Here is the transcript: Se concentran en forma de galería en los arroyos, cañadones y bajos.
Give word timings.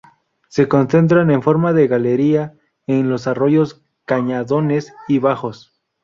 Se 0.47 0.67
concentran 0.67 1.29
en 1.29 1.43
forma 1.43 1.73
de 1.73 1.85
galería 1.87 2.57
en 2.87 3.07
los 3.07 3.27
arroyos, 3.27 3.85
cañadones 4.07 4.93
y 5.07 5.19
bajos. 5.19 5.79